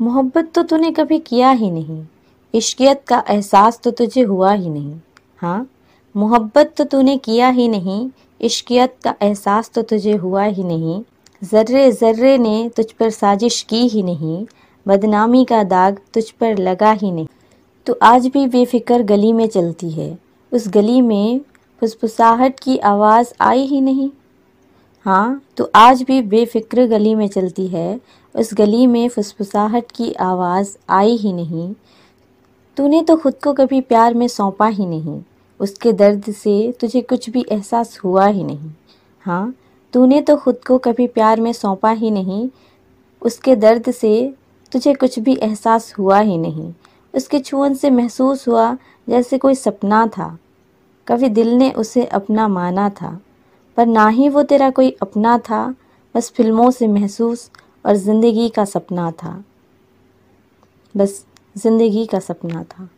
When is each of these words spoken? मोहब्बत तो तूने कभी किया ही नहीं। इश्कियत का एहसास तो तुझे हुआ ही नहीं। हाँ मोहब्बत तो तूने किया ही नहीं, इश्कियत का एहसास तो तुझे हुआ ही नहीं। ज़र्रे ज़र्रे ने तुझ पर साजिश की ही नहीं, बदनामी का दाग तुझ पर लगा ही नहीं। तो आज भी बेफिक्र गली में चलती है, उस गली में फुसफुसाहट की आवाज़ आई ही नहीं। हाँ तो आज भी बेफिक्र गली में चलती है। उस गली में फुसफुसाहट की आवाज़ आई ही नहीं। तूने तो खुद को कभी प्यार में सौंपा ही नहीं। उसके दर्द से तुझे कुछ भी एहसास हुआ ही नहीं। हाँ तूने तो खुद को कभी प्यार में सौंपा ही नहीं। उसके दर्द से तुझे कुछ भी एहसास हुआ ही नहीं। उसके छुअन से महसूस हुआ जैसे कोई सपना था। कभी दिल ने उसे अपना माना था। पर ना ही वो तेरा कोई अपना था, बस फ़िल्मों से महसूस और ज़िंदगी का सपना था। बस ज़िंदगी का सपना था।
मोहब्बत 0.00 0.50
तो 0.54 0.62
तूने 0.62 0.90
कभी 0.90 1.18
किया 1.18 1.50
ही 1.50 1.70
नहीं। 1.70 2.02
इश्कियत 2.54 3.02
का 3.08 3.22
एहसास 3.30 3.80
तो 3.84 3.90
तुझे 3.90 4.22
हुआ 4.22 4.52
ही 4.52 4.68
नहीं। 4.70 4.94
हाँ 5.42 5.66
मोहब्बत 6.14 6.72
तो 6.76 6.84
तूने 6.84 7.16
किया 7.16 7.48
ही 7.48 7.66
नहीं, 7.68 8.10
इश्कियत 8.40 8.94
का 9.04 9.14
एहसास 9.22 9.70
तो 9.70 9.82
तुझे 9.82 10.14
हुआ 10.14 10.44
ही 10.44 10.64
नहीं। 10.64 11.02
ज़र्रे 11.42 11.90
ज़र्रे 11.92 12.36
ने 12.38 12.70
तुझ 12.76 12.84
पर 12.92 13.10
साजिश 13.10 13.60
की 13.62 13.86
ही 13.88 14.02
नहीं, 14.02 14.44
बदनामी 14.86 15.44
का 15.44 15.62
दाग 15.64 15.98
तुझ 16.14 16.30
पर 16.30 16.58
लगा 16.58 16.92
ही 16.92 17.10
नहीं। 17.12 17.26
तो 17.86 17.98
आज 18.02 18.26
भी 18.26 18.46
बेफिक्र 18.46 19.02
गली 19.02 19.32
में 19.32 19.46
चलती 19.48 19.90
है, 19.90 20.16
उस 20.52 20.68
गली 20.68 21.00
में 21.00 21.40
फुसफुसाहट 21.82 22.60
की 22.60 22.78
आवाज़ 22.86 23.32
आई 23.40 23.66
ही 23.66 23.80
नहीं। 23.80 24.10
हाँ 25.08 25.42
तो 25.56 25.70
आज 25.74 26.02
भी 26.02 26.22
बेफिक्र 26.22 26.86
गली 26.86 27.14
में 27.14 27.28
चलती 27.28 27.66
है। 27.68 28.00
उस 28.34 28.54
गली 28.54 28.86
में 28.86 29.08
फुसफुसाहट 29.08 29.84
की 29.94 30.12
आवाज़ 30.12 30.76
आई 30.88 31.16
ही 31.16 31.32
नहीं। 31.32 31.74
तूने 32.76 33.02
तो 33.02 33.16
खुद 33.16 33.34
को 33.44 33.52
कभी 33.52 33.80
प्यार 33.80 34.14
में 34.14 34.28
सौंपा 34.28 34.66
ही 34.66 34.86
नहीं। 34.86 35.22
उसके 35.60 35.92
दर्द 35.92 36.30
से 36.32 36.74
तुझे 36.80 37.00
कुछ 37.00 37.30
भी 37.30 37.46
एहसास 37.52 38.00
हुआ 38.04 38.26
ही 38.26 38.44
नहीं। 38.44 38.70
हाँ 39.20 39.54
तूने 39.92 40.20
तो 40.22 40.36
खुद 40.36 40.58
को 40.66 40.78
कभी 40.78 41.06
प्यार 41.06 41.40
में 41.40 41.52
सौंपा 41.52 41.90
ही 41.90 42.10
नहीं। 42.10 42.48
उसके 43.22 43.56
दर्द 43.56 43.90
से 43.90 44.34
तुझे 44.72 44.94
कुछ 44.94 45.18
भी 45.18 45.36
एहसास 45.36 45.94
हुआ 45.98 46.18
ही 46.18 46.38
नहीं। 46.38 46.74
उसके 47.14 47.38
छुअन 47.38 47.74
से 47.74 47.90
महसूस 47.90 48.48
हुआ 48.48 48.76
जैसे 49.08 49.38
कोई 49.38 49.54
सपना 49.54 50.06
था। 50.06 50.38
कभी 51.08 51.28
दिल 51.28 51.54
ने 51.54 51.70
उसे 51.70 52.04
अपना 52.04 52.48
माना 52.48 52.90
था। 52.90 53.20
पर 53.78 53.86
ना 53.86 54.08
ही 54.08 54.28
वो 54.28 54.42
तेरा 54.42 54.70
कोई 54.70 54.90
अपना 55.02 55.38
था, 55.38 55.74
बस 56.14 56.30
फ़िल्मों 56.30 56.70
से 56.70 56.86
महसूस 56.88 57.50
और 57.86 57.96
ज़िंदगी 57.96 58.48
का 58.48 58.64
सपना 58.64 59.10
था। 59.10 59.44
बस 60.96 61.26
ज़िंदगी 61.56 62.06
का 62.06 62.18
सपना 62.18 62.62
था। 62.62 62.88